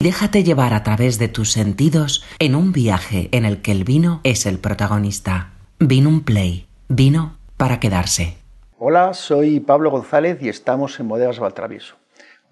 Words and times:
Déjate 0.00 0.44
llevar 0.44 0.74
a 0.74 0.84
través 0.84 1.18
de 1.18 1.26
tus 1.26 1.50
sentidos 1.50 2.24
en 2.38 2.54
un 2.54 2.70
viaje 2.70 3.28
en 3.32 3.44
el 3.44 3.60
que 3.62 3.72
el 3.72 3.82
vino 3.82 4.20
es 4.22 4.46
el 4.46 4.60
protagonista. 4.60 5.54
Vino 5.80 6.08
un 6.08 6.22
Play. 6.22 6.68
Vino 6.88 7.36
para 7.56 7.80
quedarse. 7.80 8.36
Hola, 8.78 9.12
soy 9.12 9.58
Pablo 9.58 9.90
González 9.90 10.38
y 10.40 10.48
estamos 10.48 11.00
en 11.00 11.08
Bodegas 11.08 11.40
Valtravieso. 11.40 11.96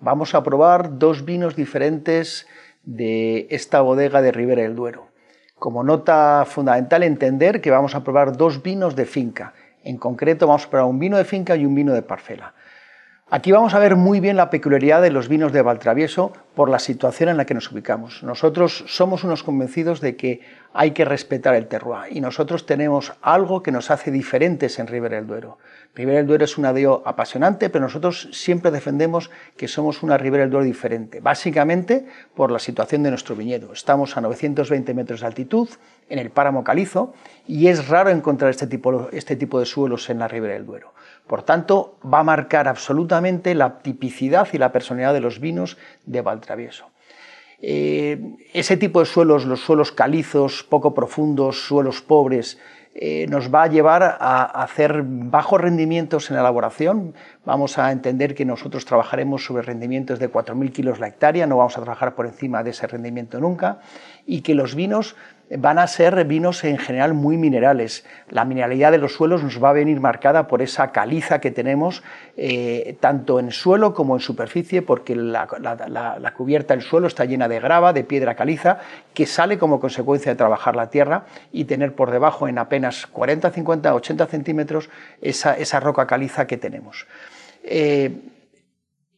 Vamos 0.00 0.34
a 0.34 0.42
probar 0.42 0.98
dos 0.98 1.24
vinos 1.24 1.54
diferentes 1.54 2.48
de 2.82 3.46
esta 3.50 3.80
bodega 3.80 4.22
de 4.22 4.32
Ribera 4.32 4.62
del 4.62 4.74
Duero. 4.74 5.06
Como 5.56 5.84
nota 5.84 6.44
fundamental 6.48 7.04
entender 7.04 7.60
que 7.60 7.70
vamos 7.70 7.94
a 7.94 8.02
probar 8.02 8.36
dos 8.36 8.60
vinos 8.64 8.96
de 8.96 9.06
finca. 9.06 9.54
En 9.84 9.98
concreto 9.98 10.48
vamos 10.48 10.64
a 10.64 10.70
probar 10.70 10.88
un 10.88 10.98
vino 10.98 11.16
de 11.16 11.24
finca 11.24 11.54
y 11.54 11.64
un 11.64 11.76
vino 11.76 11.92
de 11.92 12.02
parcela. 12.02 12.54
Aquí 13.28 13.50
vamos 13.50 13.74
a 13.74 13.80
ver 13.80 13.96
muy 13.96 14.20
bien 14.20 14.36
la 14.36 14.50
peculiaridad 14.50 15.02
de 15.02 15.10
los 15.10 15.28
vinos 15.28 15.50
de 15.50 15.60
Valtravieso 15.60 16.32
por 16.54 16.70
la 16.70 16.78
situación 16.78 17.28
en 17.28 17.36
la 17.36 17.44
que 17.44 17.54
nos 17.54 17.72
ubicamos. 17.72 18.22
Nosotros 18.22 18.84
somos 18.86 19.24
unos 19.24 19.42
convencidos 19.42 20.00
de 20.00 20.14
que 20.14 20.42
hay 20.72 20.92
que 20.92 21.04
respetar 21.04 21.56
el 21.56 21.66
terroir 21.66 22.16
y 22.16 22.20
nosotros 22.20 22.66
tenemos 22.66 23.14
algo 23.22 23.64
que 23.64 23.72
nos 23.72 23.90
hace 23.90 24.12
diferentes 24.12 24.78
en 24.78 24.86
Ribera 24.86 25.16
del 25.16 25.26
Duero. 25.26 25.58
Ribera 25.96 26.18
del 26.18 26.28
Duero 26.28 26.44
es 26.44 26.56
una 26.56 26.72
DEO 26.72 27.02
apasionante, 27.04 27.68
pero 27.68 27.86
nosotros 27.86 28.28
siempre 28.30 28.70
defendemos 28.70 29.28
que 29.56 29.66
somos 29.66 30.04
una 30.04 30.16
Ribera 30.16 30.44
del 30.44 30.52
Duero 30.52 30.64
diferente, 30.64 31.18
básicamente 31.18 32.06
por 32.36 32.52
la 32.52 32.60
situación 32.60 33.02
de 33.02 33.10
nuestro 33.10 33.34
viñedo. 33.34 33.72
Estamos 33.72 34.16
a 34.16 34.20
920 34.20 34.94
metros 34.94 35.22
de 35.22 35.26
altitud, 35.26 35.68
en 36.08 36.20
el 36.20 36.30
páramo 36.30 36.62
calizo, 36.62 37.12
y 37.48 37.66
es 37.66 37.88
raro 37.88 38.10
encontrar 38.10 38.52
este 38.52 38.68
tipo, 38.68 39.08
este 39.10 39.34
tipo 39.34 39.58
de 39.58 39.66
suelos 39.66 40.08
en 40.10 40.20
la 40.20 40.28
Ribera 40.28 40.54
del 40.54 40.64
Duero. 40.64 40.92
Por 41.26 41.42
tanto, 41.42 41.98
va 42.02 42.20
a 42.20 42.24
marcar 42.24 42.68
absolutamente 42.68 43.54
la 43.54 43.78
tipicidad 43.78 44.48
y 44.52 44.58
la 44.58 44.72
personalidad 44.72 45.12
de 45.12 45.20
los 45.20 45.40
vinos 45.40 45.76
de 46.04 46.20
Valtravieso. 46.20 46.90
Eh, 47.60 48.36
ese 48.52 48.76
tipo 48.76 49.00
de 49.00 49.06
suelos, 49.06 49.46
los 49.46 49.60
suelos 49.60 49.90
calizos, 49.92 50.62
poco 50.62 50.94
profundos, 50.94 51.66
suelos 51.66 52.02
pobres, 52.02 52.58
eh, 52.98 53.26
nos 53.28 53.54
va 53.54 53.64
a 53.64 53.66
llevar 53.66 54.02
a 54.02 54.44
hacer 54.62 55.02
bajos 55.04 55.60
rendimientos 55.60 56.30
en 56.30 56.36
la 56.36 56.40
elaboración. 56.40 57.14
Vamos 57.44 57.76
a 57.76 57.92
entender 57.92 58.34
que 58.34 58.46
nosotros 58.46 58.86
trabajaremos 58.86 59.44
sobre 59.44 59.62
rendimientos 59.62 60.18
de 60.18 60.32
4.000 60.32 60.72
kilos 60.72 60.98
la 60.98 61.08
hectárea, 61.08 61.46
no 61.46 61.58
vamos 61.58 61.76
a 61.76 61.82
trabajar 61.82 62.14
por 62.14 62.24
encima 62.24 62.62
de 62.62 62.70
ese 62.70 62.86
rendimiento 62.86 63.38
nunca, 63.38 63.80
y 64.24 64.40
que 64.40 64.54
los 64.54 64.74
vinos 64.74 65.14
van 65.50 65.78
a 65.78 65.86
ser 65.86 66.24
vinos 66.24 66.64
en 66.64 66.76
general 66.78 67.14
muy 67.14 67.36
minerales. 67.36 68.04
La 68.28 68.44
mineralidad 68.44 68.90
de 68.90 68.98
los 68.98 69.14
suelos 69.14 69.44
nos 69.44 69.62
va 69.62 69.70
a 69.70 69.74
venir 69.74 70.00
marcada 70.00 70.48
por 70.48 70.60
esa 70.60 70.90
caliza 70.90 71.40
que 71.40 71.52
tenemos 71.52 72.02
eh, 72.36 72.96
tanto 73.00 73.38
en 73.38 73.52
suelo 73.52 73.94
como 73.94 74.16
en 74.16 74.20
superficie, 74.20 74.82
porque 74.82 75.14
la, 75.14 75.46
cubierta 76.36 76.74
del 76.74 76.82
suelo 76.82 77.06
está 77.06 77.24
llena 77.24 77.46
de 77.48 77.60
grava, 77.60 77.92
de 77.92 78.02
piedra 78.02 78.34
caliza, 78.34 78.80
que 79.14 79.26
sale 79.26 79.56
como 79.56 79.78
consecuencia 79.78 80.32
de 80.32 80.36
trabajar 80.36 80.74
la 80.74 80.90
tierra 80.90 81.26
y 81.52 81.64
tener 81.64 81.94
por 81.94 82.10
debajo 82.10 82.48
en 82.48 82.58
apenas 82.58 83.06
40, 83.06 83.50
50, 83.50 83.94
80 83.94 84.26
centímetros 84.26 84.90
esa, 85.20 85.80
roca 85.80 86.06
caliza 86.06 86.46
que 86.46 86.56
tenemos. 86.56 87.06
Eh, 87.62 88.10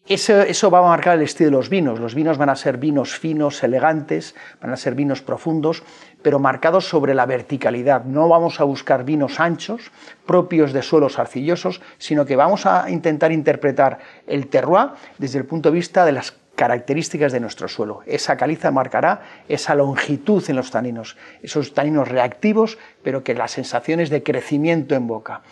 eso, 0.09 0.71
va 0.71 0.79
a 0.79 0.83
marcar 0.83 1.19
el 1.19 1.25
estilo 1.25 1.51
de 1.51 1.57
los 1.57 1.69
vinos. 1.69 2.01
Los 2.01 2.15
vinos 2.15 2.39
van 2.39 2.49
a 2.49 2.57
ser 2.57 2.79
vinos 2.79 3.19
finos, 3.19 3.63
elegantes, 3.63 4.35
van 4.61 4.73
a 4.73 4.77
ser 4.77 4.95
vinos 4.95 5.21
profundos, 5.21 5.83
pero 6.23 6.39
marcados 6.39 6.89
sobre 6.89 7.15
la 7.15 7.27
verticalidad. 7.27 8.05
No 8.05 8.29
vamos 8.29 8.61
a 8.61 8.65
buscar 8.65 9.05
vinos 9.05 9.41
anchos, 9.41 9.91
propios 10.27 10.73
de 10.73 10.83
suelos 10.83 11.19
arcillosos, 11.19 11.81
sino 11.99 12.27
que 12.27 12.37
vamos 12.37 12.67
a 12.67 12.91
intentar 12.91 13.33
interpretar 13.33 13.99
el 14.27 14.49
terroir 14.49 14.91
desde 15.19 15.39
el 15.39 15.45
punto 15.45 15.71
de 15.71 15.77
vista 15.77 16.05
de 16.05 16.13
las 16.13 16.35
características 16.59 17.31
de 17.31 17.39
nuestro 17.39 17.69
suelo. 17.69 18.03
Esa 18.05 18.37
caliza 18.37 18.73
marcará 18.73 19.23
esa 19.49 19.77
longitud 19.77 20.43
en 20.49 20.57
los 20.57 20.73
taninos, 20.73 21.17
esos 21.41 21.73
taninos 21.73 22.09
reactivos, 22.09 22.79
pero 23.05 23.23
que 23.23 23.35
las 23.35 23.53
sensaciones 23.53 24.11
de 24.11 24.25
crecimiento 24.25 24.97
en 24.97 25.07
boca. 25.07 25.43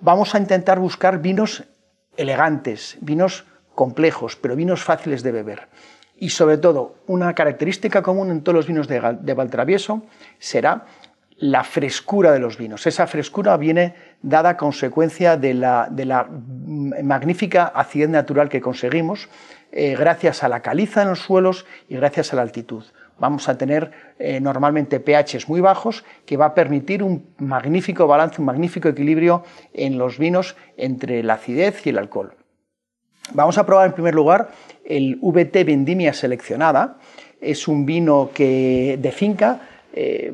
Vamos 0.00 0.34
a 0.34 0.38
intentar 0.38 0.80
buscar 0.80 1.20
vinos 1.20 1.62
elegantes, 2.16 2.98
vinos 3.00 3.44
complejos, 3.76 4.34
pero 4.34 4.56
vinos 4.56 4.82
fáciles 4.82 5.22
de 5.22 5.30
beber. 5.30 5.68
Y 6.20 6.30
sobre 6.30 6.58
todo, 6.58 6.96
una 7.06 7.32
característica 7.34 8.02
común 8.02 8.30
en 8.30 8.42
todos 8.42 8.56
los 8.56 8.66
vinos 8.66 8.88
de, 8.88 9.34
Valtravieso 9.34 10.02
será 10.38 10.86
la 11.36 11.62
frescura 11.62 12.32
de 12.32 12.40
los 12.40 12.58
vinos. 12.58 12.86
Esa 12.88 13.06
frescura 13.06 13.56
viene 13.56 13.94
dada 14.20 14.50
a 14.50 14.56
consecuencia 14.56 15.36
de 15.36 15.54
la, 15.54 16.28
magnífica 16.28 17.66
acidez 17.66 18.08
natural 18.08 18.48
que 18.48 18.60
conseguimos 18.60 19.28
eh, 19.70 19.94
gracias 19.96 20.42
a 20.42 20.48
la 20.48 20.60
caliza 20.60 21.02
en 21.02 21.10
los 21.10 21.20
suelos 21.20 21.66
y 21.88 21.94
gracias 21.94 22.32
a 22.32 22.36
la 22.36 22.42
altitud. 22.42 22.84
Vamos 23.20 23.48
a 23.48 23.56
tener 23.56 23.92
eh, 24.18 24.40
normalmente 24.40 24.98
pHs 24.98 25.48
muy 25.48 25.60
bajos 25.60 26.04
que 26.26 26.36
va 26.36 26.46
a 26.46 26.54
permitir 26.54 27.04
un 27.04 27.26
magnífico 27.38 28.08
balance, 28.08 28.40
un 28.40 28.46
magnífico 28.46 28.88
equilibrio 28.88 29.44
en 29.72 29.98
los 29.98 30.18
vinos 30.18 30.56
entre 30.76 31.22
la 31.22 31.34
acidez 31.34 31.86
y 31.86 31.90
el 31.90 31.98
alcohol. 31.98 32.34
Vamos 33.34 33.58
a 33.58 33.66
probar 33.66 33.86
en 33.86 33.92
primer 33.92 34.14
lugar 34.14 34.48
el 34.84 35.18
VT 35.20 35.64
Vendimia 35.64 36.12
Seleccionada. 36.12 36.96
Es 37.40 37.68
un 37.68 37.84
vino 37.84 38.30
que, 38.32 38.98
de 39.00 39.12
finca, 39.12 39.60
eh, 39.92 40.32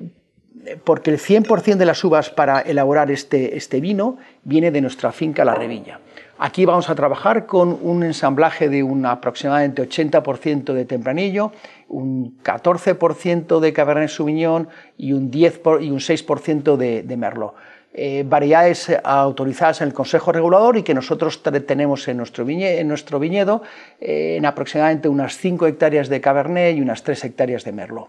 porque 0.85 1.11
el 1.11 1.19
100% 1.19 1.77
de 1.77 1.85
las 1.85 2.03
uvas 2.05 2.31
para 2.31 2.61
elaborar 2.61 3.11
este, 3.11 3.57
este, 3.57 3.81
vino 3.81 4.17
viene 4.45 4.71
de 4.71 4.81
nuestra 4.81 5.13
finca 5.13 5.45
La 5.45 5.55
Revilla. 5.55 5.99
Aquí 6.39 6.65
vamos 6.65 6.89
a 6.89 6.95
trabajar 6.95 7.47
con 7.47 7.79
un 7.83 8.03
ensamblaje 8.03 8.69
de 8.69 8.83
un 8.83 9.07
aproximadamente 9.07 9.89
80% 9.89 10.73
de 10.73 10.85
tempranillo, 10.85 11.53
un 11.89 12.39
14% 12.43 13.61
de 13.61 13.73
Cabernet 13.73 14.09
Sauvignon 14.09 14.69
y 14.97 15.13
un, 15.13 15.31
10 15.31 15.61
y 15.81 15.91
un 15.91 15.99
6% 15.99 16.77
de, 16.77 17.03
de 17.03 17.17
Merlot. 17.17 17.55
Eh, 17.97 18.25
variedades 18.27 18.91
autorizadas 19.05 19.81
en 19.81 19.87
el 19.87 19.95
Consejo 19.95 20.33
Regulador 20.33 20.77
y 20.77 20.83
que 20.83 20.95
nosotros 20.95 21.41
tenemos 21.45 22.09
en 22.09 22.17
nuestro, 22.17 22.45
viñedo 22.45 23.63
eh, 24.01 24.35
en 24.37 24.47
aproximadamente 24.47 25.09
unas 25.09 25.37
5 25.39 25.69
hectáreas 25.69 26.09
de 26.09 26.21
Cabernet 26.21 26.77
y 26.77 26.81
unas 26.81 27.05
3 27.05 27.23
hectáreas 27.23 27.63
de 27.63 27.71
Merlot. 27.71 28.09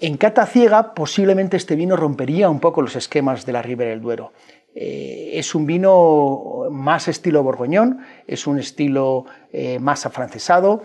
En 0.00 0.16
cata 0.16 0.46
ciega 0.46 0.94
posiblemente 0.94 1.56
este 1.56 1.74
vino 1.74 1.96
rompería 1.96 2.48
un 2.48 2.60
poco 2.60 2.80
los 2.80 2.94
esquemas 2.94 3.44
de 3.44 3.52
la 3.52 3.62
Ribera 3.62 3.90
del 3.90 4.00
Duero. 4.00 4.32
Eh, 4.80 5.30
es 5.34 5.56
un 5.56 5.66
vino 5.66 6.68
más 6.70 7.08
estilo 7.08 7.42
borgoñón, 7.42 7.98
es 8.28 8.46
un 8.46 8.58
estilo 8.58 9.26
más 9.80 10.04
afrancesado. 10.06 10.82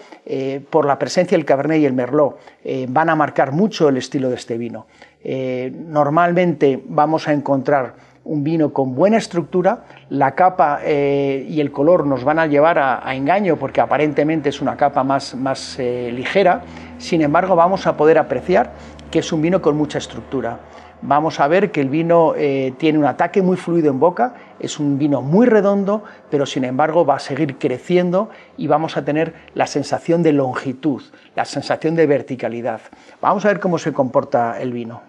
por 0.69 0.85
la 0.85 0.97
presencia 0.97 1.37
del 1.37 1.45
Cabernet 1.45 1.81
y 1.81 1.85
el 1.85 1.93
Merlot 1.93 2.39
van 2.87 3.09
a 3.09 3.15
marcar 3.15 3.51
mucho 3.51 3.89
el 3.89 3.97
estilo 3.97 4.29
de 4.29 4.35
este 4.35 4.57
vino. 4.57 4.87
Eh, 5.23 5.71
normalmente 5.73 6.83
vamos 6.85 7.29
a 7.29 7.33
encontrar 7.33 7.95
un 8.25 8.43
vino 8.43 8.73
con 8.73 8.93
buena 8.93 9.17
estructura, 9.17 9.85
la 10.09 10.35
capa 10.35 10.79
eh, 10.83 11.45
y 11.49 11.61
el 11.61 11.71
color 11.71 12.05
nos 12.05 12.23
van 12.23 12.39
a 12.39 12.47
llevar 12.47 12.77
a, 12.77 13.15
engaño 13.15 13.57
porque 13.57 13.79
aparentemente 13.79 14.49
es 14.49 14.61
una 14.61 14.75
capa 14.75 15.03
más, 15.03 15.35
más 15.35 15.77
eh, 15.79 16.11
ligera, 16.13 16.61
sin 16.97 17.21
embargo 17.21 17.55
vamos 17.55 17.87
a 17.87 17.95
poder 17.95 18.17
apreciar 18.17 18.71
que 19.11 19.19
es 19.19 19.31
un 19.31 19.41
vino 19.41 19.61
con 19.61 19.77
mucha 19.77 19.97
estructura. 19.97 20.59
Vamos 21.05 21.41
a 21.41 21.49
ver 21.49 21.71
que 21.71 21.81
el 21.81 21.89
vino 21.89 22.33
tiene 22.77 22.97
un 22.97 23.03
ataque 23.03 23.41
muy 23.41 23.57
fluido 23.57 23.91
en 23.91 23.99
boca, 23.99 24.35
es 24.59 24.79
un 24.79 24.97
vino 24.97 25.21
muy 25.21 25.45
redondo, 25.45 26.05
pero 26.29 26.45
sin 26.45 26.63
embargo 26.63 27.05
va 27.05 27.17
a 27.17 27.19
seguir 27.19 27.57
creciendo 27.57 28.29
y 28.55 28.67
vamos 28.67 28.95
a 28.95 29.03
tener 29.03 29.33
la 29.53 29.67
sensación 29.67 30.23
de 30.23 30.31
longitud, 30.31 31.03
la 31.35 31.43
sensación 31.43 31.95
de 31.95 32.07
verticalidad. 32.07 32.79
Vamos 33.19 33.43
a 33.43 33.49
ver 33.49 33.59
cómo 33.59 33.79
se 33.79 33.91
comporta 33.91 34.61
el 34.61 34.71
vino. 34.71 35.01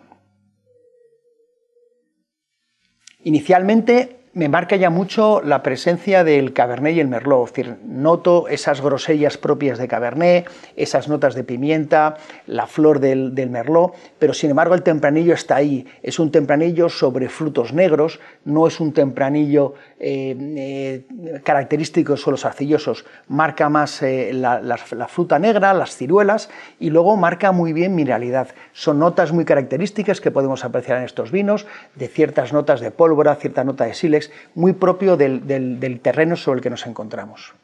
Inicialmente 3.23 4.24
me 4.35 4.49
marca 4.49 4.75
ya 4.75 4.91
mucho 4.91 5.41
la 5.43 5.63
presencia 5.63 6.25
del 6.25 6.53
Cabernet 6.53 6.97
y 6.97 7.01
el 7.01 7.07
Merlot, 7.07 7.47
es 7.47 7.55
decir, 7.55 7.77
noto 7.87 8.49
esas 8.49 8.81
grosellas 8.81 9.39
propias 9.39 9.79
de 9.79 9.87
Cabernet, 9.87 10.51
esas 10.75 11.09
notas 11.09 11.37
de 11.37 11.45
pimienta, 11.45 12.17
la 12.49 12.67
flor 12.67 12.99
del, 12.99 13.33
Merlot, 13.49 13.95
pero 14.19 14.35
sin 14.35 14.51
embargo 14.51 14.75
el 14.75 14.83
tempranillo 14.83 15.35
está 15.35 15.57
ahí, 15.57 15.87
es 16.03 16.19
un 16.19 16.33
tempranillo 16.33 16.89
sobre 16.89 17.29
frutos 17.29 17.73
negros, 17.73 18.19
no 18.45 18.67
es 18.67 18.81
un 18.81 18.93
tempranillo 18.93 19.75
eh, 20.01 20.37
eh, 20.57 21.41
característico 21.45 22.15
de 22.15 22.19
suelos 22.19 22.45
arcillosos, 22.45 23.05
marca 23.29 23.69
más 23.69 24.03
eh, 24.03 24.33
la, 24.33 24.61
la, 24.61 24.77
fruta 25.09 25.39
negra, 25.39 25.73
las 25.75 25.97
ciruelas, 25.97 26.51
y 26.81 26.91
luego 26.91 27.17
marca 27.17 27.53
muy 27.53 27.73
bien 27.73 27.95
mineralidad. 27.95 28.49
Son 28.73 28.99
notas 28.99 29.33
muy 29.33 29.45
características 29.45 30.21
que 30.21 30.33
podemos 30.33 30.65
apreciar 30.65 30.99
en 30.99 31.05
estos 31.05 31.31
vinos, 31.31 31.67
de 31.95 32.09
ciertas 32.09 32.53
notas 32.53 32.81
de 32.81 32.91
pólvora, 32.91 33.37
cierta 33.37 33.63
nota 33.63 33.85
de 33.85 33.95
sílex, 33.95 34.24
muy 34.55 34.73
propio 34.73 35.17
del, 35.17 36.01
terreno 36.03 36.37
sobre 36.37 36.59
el 36.59 36.63
que 36.63 36.71
nos 36.71 36.87
encontramos. 36.87 37.55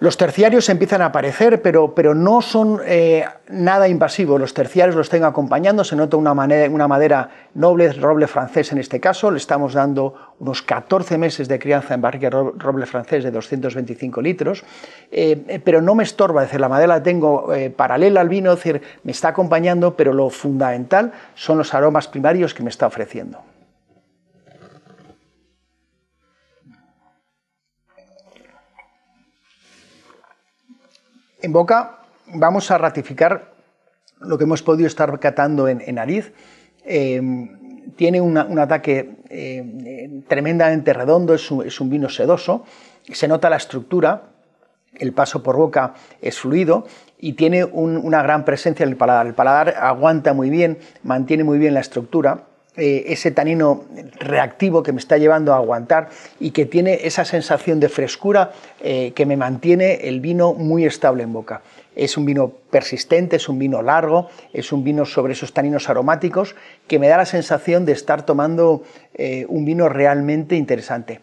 Los 0.00 0.16
terciarios 0.16 0.70
empiezan 0.70 1.02
a 1.02 1.06
aparecer, 1.06 1.60
pero, 1.60 1.94
pero 1.94 2.14
no 2.14 2.40
son 2.40 2.80
eh, 2.86 3.26
nada 3.50 3.86
invasivos. 3.86 4.40
Los 4.40 4.54
terciarios 4.54 4.96
los 4.96 5.10
tengo 5.10 5.26
acompañando, 5.26 5.84
se 5.84 5.94
nota 5.94 6.16
una, 6.16 6.32
una, 6.32 6.88
madera 6.88 7.28
noble, 7.52 7.92
roble 7.92 8.26
francés 8.26 8.72
en 8.72 8.78
este 8.78 8.98
caso. 8.98 9.30
Le 9.30 9.36
estamos 9.36 9.74
dando 9.74 10.14
unos 10.38 10.62
14 10.62 11.18
meses 11.18 11.48
de 11.48 11.58
crianza 11.58 11.92
en 11.92 12.00
barrica 12.00 12.30
roble 12.30 12.86
francés 12.86 13.24
de 13.24 13.30
225 13.30 14.22
litros, 14.22 14.64
eh, 15.12 15.60
pero 15.62 15.82
no 15.82 15.94
me 15.94 16.04
estorba, 16.04 16.44
es 16.44 16.48
decir, 16.48 16.62
la 16.62 16.70
madera 16.70 16.94
la 16.94 17.02
tengo 17.02 17.52
eh, 17.52 17.68
paralela 17.68 18.22
al 18.22 18.30
vino, 18.30 18.52
es 18.52 18.56
decir, 18.56 18.80
me 19.04 19.12
está 19.12 19.28
acompañando, 19.28 19.96
pero 19.96 20.14
lo 20.14 20.30
fundamental 20.30 21.12
son 21.34 21.58
los 21.58 21.74
aromas 21.74 22.08
primarios 22.08 22.54
que 22.54 22.62
me 22.62 22.70
está 22.70 22.86
ofreciendo. 22.86 23.49
En 31.42 31.52
boca 31.52 32.00
vamos 32.34 32.70
a 32.70 32.76
ratificar 32.76 33.54
lo 34.20 34.36
que 34.36 34.44
hemos 34.44 34.62
podido 34.62 34.86
estar 34.86 35.18
catando 35.18 35.68
en, 35.68 35.94
nariz. 35.94 36.32
Em, 36.84 37.92
tiene 37.96 38.20
un 38.20 38.58
ataque 38.58 39.16
em, 39.30 40.22
tremendamente 40.22 40.92
redondo, 40.92 41.34
es 41.34 41.50
un, 41.50 41.90
vino 41.90 42.08
sedoso, 42.10 42.64
se 43.10 43.26
nota 43.26 43.48
la 43.48 43.56
estructura, 43.56 44.24
el 44.98 45.12
paso 45.12 45.42
por 45.42 45.56
boca 45.56 45.94
es 46.20 46.38
fluido 46.38 46.86
y 47.18 47.32
tiene 47.34 47.64
una 47.64 48.22
gran 48.22 48.44
presencia 48.44 48.84
en 48.84 48.90
el 48.90 48.96
paladar. 48.96 49.26
El 49.26 49.34
paladar 49.34 49.74
aguanta 49.78 50.34
muy 50.34 50.50
bien, 50.50 50.78
mantiene 51.04 51.44
muy 51.44 51.58
bien 51.58 51.72
la 51.72 51.80
estructura. 51.80 52.48
Eh, 52.76 53.12
ese 53.12 53.32
tanino 53.32 53.84
reactivo 54.20 54.84
que 54.84 54.92
me 54.92 55.00
está 55.00 55.18
llevando 55.18 55.52
a 55.52 55.56
aguantar 55.56 56.08
y 56.38 56.52
que 56.52 56.66
tiene 56.66 57.00
esa 57.02 57.24
sensación 57.24 57.80
de 57.80 57.88
frescura 57.88 58.52
eh, 58.80 59.10
que 59.16 59.26
me 59.26 59.36
mantiene 59.36 60.06
el 60.06 60.20
vino 60.20 60.54
muy 60.54 60.84
estable 60.84 61.24
en 61.24 61.32
boca. 61.32 61.62
Es 61.96 62.16
un 62.16 62.26
vino 62.26 62.52
persistente, 62.70 63.36
es 63.36 63.48
un 63.48 63.58
vino 63.58 63.82
largo, 63.82 64.28
es 64.52 64.70
un 64.70 64.84
vino 64.84 65.04
sobre 65.04 65.32
esos 65.32 65.52
taninos 65.52 65.88
aromáticos 65.88 66.54
que 66.86 67.00
me 67.00 67.08
da 67.08 67.16
la 67.16 67.26
sensación 67.26 67.84
de 67.84 67.92
estar 67.92 68.24
tomando 68.24 68.84
eh, 69.14 69.46
un 69.48 69.64
vino 69.64 69.88
realmente 69.88 70.54
interesante. 70.54 71.20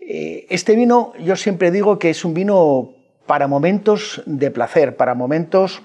este 0.00 0.76
vino 0.76 1.12
yo 1.18 1.34
siempre 1.34 1.72
digo 1.72 1.98
que 1.98 2.10
es 2.10 2.24
un 2.24 2.34
vino 2.34 2.92
para 3.26 3.48
momentos 3.48 4.22
de 4.26 4.52
placer, 4.52 4.94
para 4.94 5.14
momentos 5.14 5.82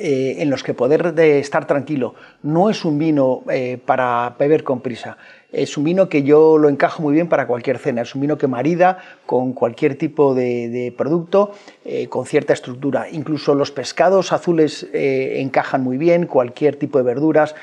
eh, 0.00 0.36
en 0.38 0.48
los 0.48 0.62
que 0.62 0.74
poder 0.74 1.12
de 1.12 1.40
estar 1.40 1.66
tranquilo. 1.66 2.14
No 2.44 2.70
es 2.70 2.84
un 2.84 3.00
vino 3.00 3.42
eh, 3.50 3.78
para 3.84 4.36
beber 4.38 4.62
con 4.62 4.80
prisa. 4.80 5.16
Es 5.50 5.76
un 5.76 5.82
vino 5.82 6.08
que 6.08 6.22
yo 6.22 6.56
lo 6.56 6.68
encajo 6.68 7.02
muy 7.02 7.14
bien 7.14 7.28
para 7.28 7.48
cualquier 7.48 7.78
cena. 7.78 8.02
Es 8.02 8.14
un 8.14 8.20
vino 8.20 8.38
que 8.38 8.46
marida 8.46 8.98
con 9.26 9.52
cualquier 9.54 9.98
tipo 9.98 10.36
de, 10.36 10.94
producto, 10.96 11.50
eh, 11.84 12.06
con 12.06 12.26
cierta 12.26 12.52
estructura. 12.52 13.08
Incluso 13.10 13.56
los 13.56 13.72
pescados 13.72 14.32
azules 14.32 14.86
encajan 14.92 15.82
muy 15.82 15.96
bien, 15.98 16.26
cualquier 16.26 16.76
tipo 16.76 16.98
de 16.98 17.04
verduras. 17.04 17.56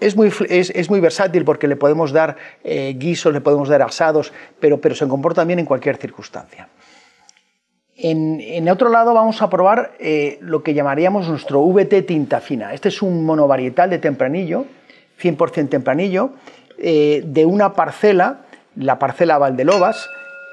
Es 0.00 0.16
muy, 0.16 0.32
es, 0.48 0.90
muy, 0.90 0.98
versátil 0.98 1.44
porque 1.44 1.68
le 1.68 1.76
podemos 1.76 2.10
dar 2.10 2.36
guisos, 2.64 3.32
le 3.32 3.40
podemos 3.40 3.68
dar 3.68 3.82
asados, 3.82 4.32
pero, 4.58 4.80
pero 4.80 4.96
se 4.96 5.06
comporta 5.06 5.44
bien 5.44 5.60
en 5.60 5.66
cualquier 5.66 5.98
circunstancia. 5.98 6.68
En, 8.00 8.68
otro 8.68 8.90
lado 8.90 9.12
vamos 9.12 9.42
a 9.42 9.50
probar 9.50 9.92
eh, 9.98 10.38
lo 10.40 10.62
que 10.62 10.72
llamaríamos 10.72 11.28
nuestro 11.28 11.62
VT 11.62 12.02
tinta 12.06 12.40
fina. 12.40 12.72
Este 12.72 12.90
es 12.90 13.02
un 13.02 13.24
monovarietal 13.24 13.90
de 13.90 13.98
tempranillo, 13.98 14.66
100% 15.20 15.68
tempranillo, 15.68 16.30
eh, 16.78 17.24
de 17.26 17.44
una 17.44 17.72
parcela, 17.72 18.42
la 18.76 19.00
parcela 19.00 19.38
Valdelobas, 19.38 20.08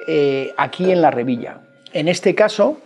eh, 0.07 0.53
aquí 0.57 0.91
en 0.91 1.03
la 1.03 1.11
Revilla. 1.11 1.59
En 1.93 2.07
este 2.07 2.33
caso, 2.33 2.79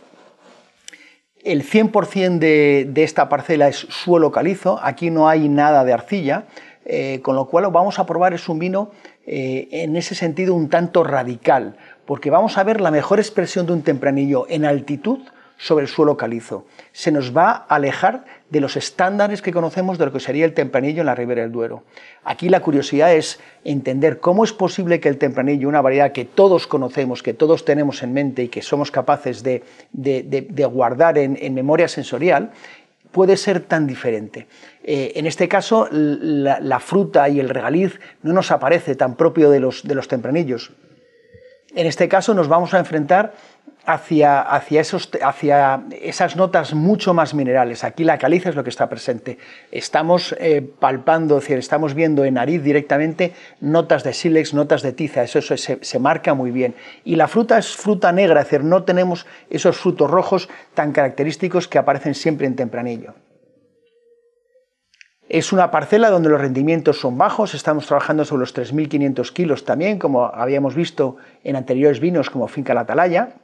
el 1.42 1.64
100% 1.64 2.40
de, 2.40 2.86
de, 2.90 3.04
esta 3.04 3.30
parcela 3.30 3.70
es 3.70 3.78
suelo 3.78 4.30
calizo, 4.30 4.78
aquí 4.84 5.10
no 5.10 5.30
hay 5.30 5.48
nada 5.48 5.86
de 5.86 5.94
arcilla, 5.94 6.44
con 7.22 7.36
lo 7.36 7.46
cual 7.46 7.68
vamos 7.72 8.00
a 8.00 8.08
probar 8.08 8.34
es 8.34 8.50
un 8.50 8.58
vino 8.58 8.90
en 9.28 9.96
ese 9.96 10.16
sentido 10.16 10.56
un 10.56 10.70
tanto 10.70 11.04
radical, 11.04 11.76
porque 12.10 12.32
vamos 12.32 12.58
a 12.58 12.64
ver 12.64 12.82
la 12.82 12.90
mejor 12.90 13.20
expresión 13.20 13.68
de 13.68 13.74
un 13.74 13.84
tempranillo 13.84 14.48
en 14.50 14.66
altitud 14.66 15.20
sobre 15.60 15.84
el 15.84 15.88
suelo 15.88 16.18
calizo. 16.18 16.66
Se 16.92 17.12
nos 17.12 17.38
va 17.38 17.52
a 17.52 17.76
alejar 17.76 18.26
de 18.50 18.60
los 18.62 18.76
estándares 18.78 19.44
que 19.44 19.54
conocemos 19.54 20.00
de 20.00 20.08
lo 20.08 20.12
que 20.12 20.20
sería 20.20 20.46
el 20.46 20.56
tempranillo 20.56 21.02
en 21.02 21.06
la 21.06 21.14
Ribera 21.14 21.44
del 21.44 21.52
Duero. 21.52 21.84
Aquí 22.24 22.50
la 22.50 22.62
curiosidad 22.62 23.14
es 23.14 23.40
entender 23.64 24.20
cómo 24.20 24.44
es 24.44 24.54
posible 24.54 25.00
que 25.00 25.08
el 25.08 25.20
tempranillo, 25.20 25.70
una 25.70 25.84
variedad 25.84 26.12
que 26.12 26.26
todos 26.26 26.66
conocemos, 26.66 27.22
que 27.22 27.36
todos 27.36 27.64
tenemos 27.64 28.02
en 28.02 28.12
mente 28.14 28.42
y 28.42 28.48
que 28.48 28.64
somos 28.64 28.90
capaces 28.90 29.44
de, 29.44 29.62
guardar 30.74 31.20
en, 31.20 31.54
memoria 31.54 31.88
sensorial, 31.88 32.50
puede 33.12 33.38
ser 33.38 33.60
tan 33.60 33.86
diferente. 33.86 34.48
Eh, 34.84 35.12
en 35.14 35.28
este 35.28 35.48
caso, 35.48 35.88
la, 35.92 36.80
fruta 36.80 37.30
y 37.30 37.40
el 37.40 37.50
regaliz 37.50 38.00
no 38.24 38.34
nos 38.34 38.50
aparece 38.50 38.96
tan 38.96 39.16
propio 39.16 39.52
de 39.52 39.60
los, 39.60 39.88
de 39.88 39.94
los 39.94 40.08
tempranillos. 40.08 40.72
En 41.76 41.86
este 41.86 42.08
caso 42.08 42.34
nos 42.34 42.48
vamos 42.48 42.74
a 42.74 42.80
enfrentar 42.80 43.34
hacia, 43.86 44.42
hacia, 44.42 44.82
esos, 44.82 45.10
hacia, 45.22 45.84
esas 46.02 46.36
notas 46.36 46.74
mucho 46.74 47.14
más 47.14 47.34
minerales. 47.34 47.84
Aquí 47.84 48.04
la 48.04 48.18
caliza 48.18 48.50
es 48.50 48.56
lo 48.56 48.64
que 48.64 48.70
está 48.70 48.90
presente. 48.90 49.38
Estamos 49.72 50.36
eh, 50.40 50.62
palpando, 50.62 51.38
es 51.38 51.44
decir, 51.44 51.58
estamos 51.58 51.94
viendo 51.94 52.26
en 52.26 52.36
nariz 52.36 52.64
directamente 52.64 53.34
notas 53.62 54.04
de 54.04 54.14
sílex, 54.14 54.54
notas 54.54 54.82
de 54.82 54.94
tiza, 54.94 55.24
eso, 55.24 55.42
se, 55.42 55.58
se, 55.58 56.00
marca 56.00 56.34
muy 56.34 56.52
bien. 56.52 56.76
Y 57.04 57.16
la 57.16 57.28
fruta 57.28 57.58
es 57.58 57.76
fruta 57.76 58.12
negra, 58.12 58.42
es 58.42 58.48
decir, 58.48 58.64
no 58.64 58.84
tenemos 58.84 59.26
esos 59.50 59.78
frutos 59.78 60.10
rojos 60.10 60.50
tan 60.74 60.92
característicos 60.92 61.68
que 61.68 61.78
aparecen 61.78 62.16
siempre 62.16 62.48
en 62.48 62.56
tempranillo. 62.56 63.14
Es 65.30 65.54
una 65.54 65.70
parcela 65.70 66.10
donde 66.10 66.28
los 66.28 66.42
rendimientos 66.42 67.00
son 67.00 67.16
bajos, 67.16 67.54
estamos 67.54 67.86
trabajando 67.86 68.26
sobre 68.26 68.40
los 68.40 68.56
3.500 68.56 69.32
kilos 69.32 69.64
también, 69.64 70.00
como 70.00 70.26
habíamos 70.26 70.74
visto 70.74 71.18
en 71.44 71.56
anteriores 71.56 72.00
vinos 72.00 72.32
como 72.32 72.48
Finca 72.48 72.74
La 72.74 72.82
Atalaya. 72.82 73.36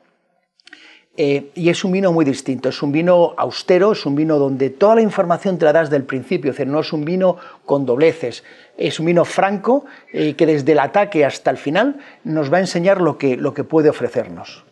Eh, 1.16 1.52
y 1.54 1.70
es 1.70 1.86
un 1.86 1.92
vino 1.92 2.12
muy 2.12 2.26
distinto, 2.26 2.70
es 2.70 2.82
un 2.82 2.92
vino 2.92 3.36
austero, 3.38 3.92
es 3.92 4.04
un 4.08 4.16
vino 4.16 4.40
donde 4.40 4.72
toda 4.72 4.96
la 4.96 5.02
información 5.02 5.60
te 5.60 5.66
la 5.66 5.74
das 5.74 5.92
del 5.92 6.04
principio, 6.04 6.50
es 6.50 6.58
decir, 6.58 6.70
no 6.70 6.80
es 6.80 6.92
un 6.92 7.06
vino 7.06 7.38
con 7.66 7.86
dobleces, 7.86 8.44
es 8.78 9.00
un 9.00 9.06
vino 9.06 9.24
franco 9.24 9.86
eh, 10.12 10.34
que 10.34 10.48
desde 10.48 10.72
el 10.72 10.80
ataque 10.80 11.24
hasta 11.24 11.52
el 11.52 11.58
final 11.58 12.00
nos 12.24 12.52
va 12.52 12.58
a 12.58 12.62
enseñar 12.62 13.00
lo 13.00 13.20
que, 13.20 13.38
lo 13.38 13.54
que 13.54 13.64
puede 13.64 13.90
ofrecernos 13.90 14.66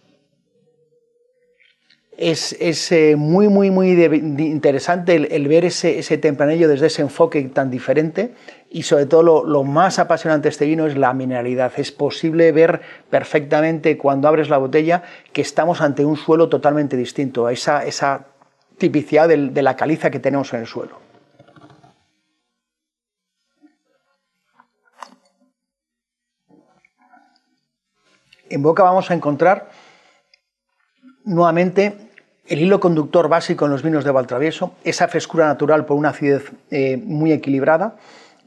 es, 2.32 2.92
eh, 2.92 3.16
muy, 3.16 3.48
muy, 3.50 3.72
muy 3.72 3.92
interesante 3.92 5.16
el, 5.16 5.48
ver 5.48 5.66
ese, 5.66 6.18
tempranillo 6.18 6.68
desde 6.68 6.88
ese 6.88 7.02
enfoque 7.02 7.42
tan 7.44 7.70
diferente 7.70 8.34
y 8.70 8.84
sobre 8.84 9.06
todo 9.06 9.44
lo, 9.44 9.64
más 9.64 10.00
apasionante 10.00 10.44
de 10.44 10.50
este 10.50 10.66
vino 10.66 10.88
es 10.88 10.98
la 10.98 11.14
mineralidad. 11.14 11.72
Es 11.78 11.92
posible 11.92 12.52
ver 12.52 12.82
perfectamente 13.10 13.98
cuando 13.98 14.28
abres 14.28 14.50
la 14.50 14.58
botella 14.58 15.04
que 15.32 15.42
estamos 15.42 15.82
ante 15.82 16.06
un 16.06 16.18
suelo 16.18 16.50
totalmente 16.50 16.98
distinto, 16.98 17.50
esa, 17.50 17.86
esa 17.86 18.28
tipicidad 18.78 19.28
de 19.28 19.62
la 19.62 19.76
caliza 19.76 20.10
que 20.10 20.20
tenemos 20.20 20.54
en 20.54 20.62
el 20.62 20.68
suelo. 20.68 21.00
En 28.50 28.62
boca 28.62 28.84
vamos 28.84 29.10
a 29.10 29.14
encontrar 29.14 29.72
nuevamente 31.26 32.13
el 32.48 32.62
hilo 32.62 32.80
conductor 32.80 33.30
básico 33.30 33.66
en 33.66 33.72
los 33.72 33.84
vinos 33.84 34.04
de 34.04 34.12
Valtravieso, 34.12 34.76
esa 34.84 35.08
frescura 35.08 35.48
natural 35.48 35.86
por 35.86 35.98
una 35.98 36.10
acidez 36.10 36.52
eh, 36.72 36.98
muy 36.98 37.32
equilibrada. 37.32 37.96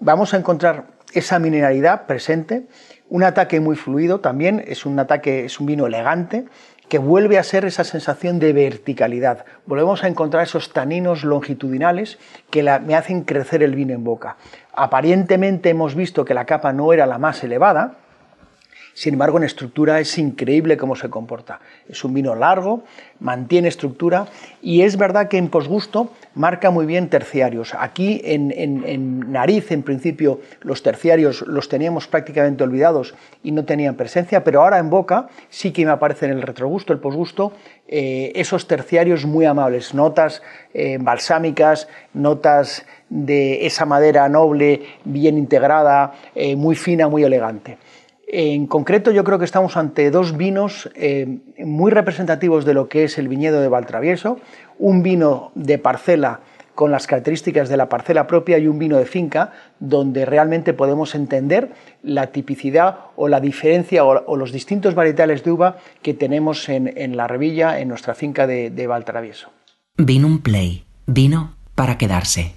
Vamos 0.00 0.35
a 0.35 0.37
encontrar 0.37 0.85
esa 1.12 1.38
mineralidad 1.38 2.07
presente, 2.07 2.67
un 3.09 3.23
ataque 3.23 3.61
muy 3.61 3.76
fluido 3.76 4.21
también, 4.21 4.62
es 4.67 4.85
un 4.85 4.99
ataque, 4.99 5.47
es 5.47 5.61
un 5.61 5.67
vino 5.67 5.87
elegante 5.87 6.45
que 6.88 6.99
vuelve 6.99 7.38
a 7.38 7.43
ser 7.43 7.65
esa 7.65 7.85
sensación 7.85 8.38
de 8.38 8.53
verticalidad. 8.53 9.45
Volvemos 9.65 10.05
a 10.05 10.09
encontrar 10.09 10.45
esos 10.45 10.73
taninos 10.73 11.25
longitudinales 11.25 12.19
que 12.50 12.62
me 12.62 12.95
hacen 12.95 13.23
crecer 13.23 13.62
el 13.62 13.75
vino 13.75 13.93
en 13.93 14.05
boca. 14.05 14.37
Aparentemente 14.73 15.71
hemos 15.71 15.95
visto 15.95 16.25
que 16.25 16.35
la 16.35 16.45
capa 16.45 16.73
no 16.73 16.93
era 16.93 17.07
la 17.07 17.19
más 17.19 17.43
elevada, 17.43 17.95
sin 18.97 19.12
embargo, 19.12 19.37
en 19.37 19.45
estructura 19.45 20.00
es 20.00 20.17
increíble 20.17 20.79
cómo 20.79 20.97
se 20.97 21.11
comporta. 21.11 21.61
Es 21.87 22.03
un 22.03 22.15
vino 22.15 22.35
largo, 22.35 22.83
mantiene 23.21 23.69
estructura 23.69 24.26
y 24.62 24.81
es 24.81 24.97
verdad 24.97 25.29
que 25.29 25.37
en 25.37 25.50
posgusto 25.50 26.12
marca 26.35 26.71
muy 26.71 26.87
bien 26.87 27.11
terciarios. 27.11 27.75
Aquí 27.79 28.23
en, 28.25 29.31
nariz, 29.31 29.71
en 29.71 29.83
principio, 29.83 30.41
los 30.62 30.83
terciarios 30.83 31.43
los 31.43 31.69
teníamos 31.69 32.09
prácticamente 32.09 32.65
olvidados 32.65 33.15
y 33.43 33.53
no 33.53 33.67
tenían 33.67 33.97
presencia, 33.97 34.43
pero 34.45 34.62
ahora 34.62 34.79
en 34.79 34.88
boca 34.88 35.29
sí 35.50 35.73
que 35.73 35.85
me 35.85 35.91
aparecen 35.91 36.31
en 36.31 36.38
el 36.38 36.43
retrogusto, 36.43 36.95
el 36.95 36.99
posgusto, 36.99 37.53
eh, 37.88 38.33
esos 38.35 38.67
terciarios 38.67 39.26
muy 39.26 39.45
amables, 39.45 39.93
notas 39.93 40.41
eh, 40.73 40.97
balsámicas, 40.99 41.87
notas 42.15 42.87
de 43.11 43.67
esa 43.67 43.85
madera 43.85 44.26
noble, 44.31 44.87
bien 45.05 45.37
integrada, 45.37 46.15
eh, 46.35 46.57
muy 46.57 46.76
fina, 46.76 47.09
muy 47.09 47.25
elegante. 47.25 47.76
En 48.26 48.66
concreto, 48.66 49.12
yo 49.12 49.23
creo 49.23 49.38
que 49.38 49.45
estamos 49.45 49.76
ante 49.76 50.11
dos 50.11 50.37
vinos 50.37 50.90
eh, 50.97 51.38
muy 51.59 51.92
representativos 51.92 52.64
de 52.64 52.75
lo 52.75 52.88
que 52.88 53.04
es 53.04 53.18
el 53.18 53.28
viñedo 53.28 53.61
de 53.61 53.68
Valtravieso, 53.68 54.40
un 54.78 55.04
vino 55.04 55.52
de 55.54 55.78
parcela 55.78 56.40
con 56.75 56.90
las 56.90 57.06
características 57.06 57.68
de 57.68 57.76
la 57.76 57.88
parcela 57.88 58.26
propia 58.26 58.59
y 58.59 58.66
un 58.66 58.78
vino 58.78 58.99
de 58.99 59.06
finca, 59.06 59.52
donde 59.80 60.26
realmente 60.26 60.75
podemos 60.75 61.14
entender 61.14 61.71
la 62.02 62.26
tipicidad 62.28 62.99
o 63.16 63.28
la 63.28 63.40
diferencia 63.40 64.04
o, 64.04 64.37
los 64.37 64.52
distintos 64.52 64.95
varietales 64.95 65.42
de 65.42 65.52
uva 65.52 65.78
que 66.02 66.12
tenemos 66.12 66.68
en, 66.68 67.16
la 67.16 67.28
revilla, 67.28 67.80
en 67.80 67.88
nuestra 67.88 68.14
finca 68.14 68.47
de, 68.47 68.71
de 68.71 68.87
Valtravieso. 68.87 69.50
Vino 69.97 70.26
un 70.26 70.42
play, 70.42 70.85
vino 71.06 71.54
para 71.75 71.97
quedarse. 71.97 72.56